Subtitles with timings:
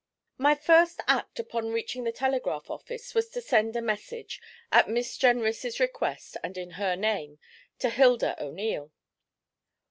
[0.39, 5.15] My first act upon reaching the telegraph office was to send a message, at Miss
[5.15, 7.37] Jenrys' request and in her name,
[7.77, 8.91] to Hilda O'Neil.